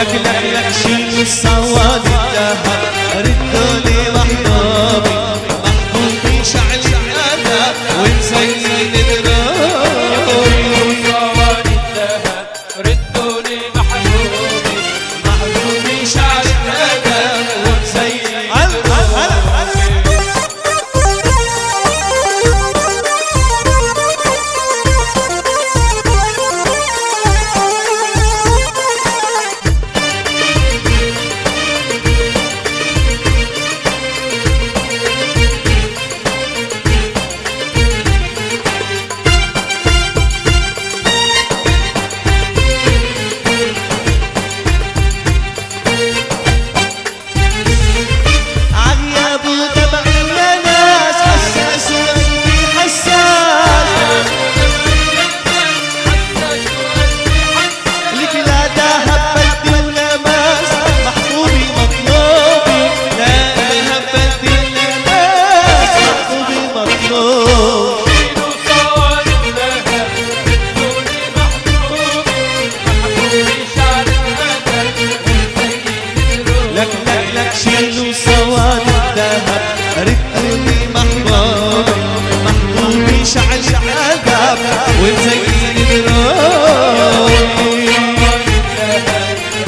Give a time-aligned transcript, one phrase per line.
[0.00, 2.09] لك لك لك شيل الصوادي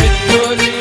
[0.03, 0.72] victory.